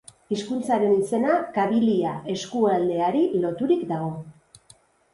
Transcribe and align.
Hizkuntzaren 0.35 0.95
izena 1.01 1.35
Kabilia 1.59 2.15
eskualdeari 2.39 3.25
loturik 3.47 3.89
dago. 3.97 4.13